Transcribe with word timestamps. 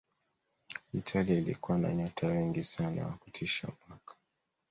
italia 0.93 1.37
ilikuwa 1.37 1.77
na 1.77 1.93
nyota 1.95 2.27
wengi 2.27 2.63
sana 2.63 3.05
wa 3.07 3.11
kutisha 3.13 3.69
mwaka 3.87 4.15